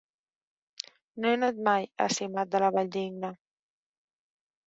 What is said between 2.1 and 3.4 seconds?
Simat de la Valldigna.